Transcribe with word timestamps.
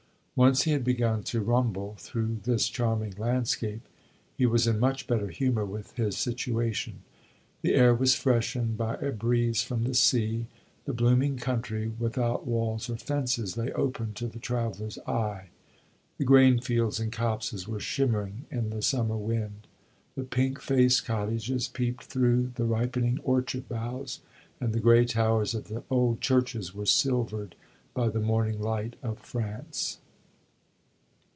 Once 0.33 0.63
he 0.63 0.71
had 0.71 0.83
begun 0.83 1.21
to 1.21 1.39
rumble 1.39 1.95
through 1.99 2.39
this 2.45 2.67
charming 2.67 3.13
landscape, 3.19 3.87
he 4.35 4.43
was 4.45 4.65
in 4.65 4.79
much 4.79 5.05
better 5.05 5.27
humor 5.27 5.63
with 5.65 5.95
his 5.97 6.17
situation; 6.17 6.95
the 7.61 7.75
air 7.75 7.93
was 7.93 8.15
freshened 8.15 8.75
by 8.75 8.95
a 8.95 9.11
breeze 9.11 9.61
from 9.61 9.83
the 9.83 9.93
sea; 9.93 10.47
the 10.85 10.93
blooming 10.93 11.37
country, 11.37 11.89
without 11.99 12.47
walls 12.47 12.89
or 12.89 12.95
fences, 12.97 13.55
lay 13.55 13.71
open 13.73 14.13
to 14.13 14.25
the 14.25 14.39
traveller's 14.39 14.97
eye; 14.99 15.47
the 16.17 16.23
grain 16.25 16.59
fields 16.59 16.99
and 16.99 17.11
copses 17.11 17.67
were 17.67 17.79
shimmering 17.79 18.45
in 18.49 18.71
the 18.71 18.81
summer 18.81 19.17
wind; 19.17 19.67
the 20.15 20.23
pink 20.23 20.59
faced 20.59 21.05
cottages 21.05 21.67
peeped 21.67 22.05
through 22.05 22.51
the 22.55 22.65
ripening 22.65 23.19
orchard 23.23 23.69
boughs, 23.69 24.21
and 24.59 24.73
the 24.73 24.79
gray 24.79 25.05
towers 25.05 25.53
of 25.53 25.65
the 25.67 25.83
old 25.91 26.19
churches 26.19 26.73
were 26.73 26.85
silvered 26.85 27.53
by 27.93 28.09
the 28.09 28.19
morning 28.21 28.59
light 28.59 28.95
of 29.03 29.19
France. 29.19 29.99